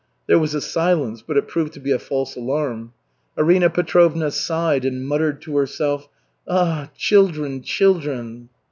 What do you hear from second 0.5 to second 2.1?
a silence, but it proved to be a